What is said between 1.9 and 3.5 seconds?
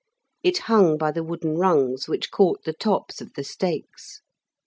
which caught the tops of the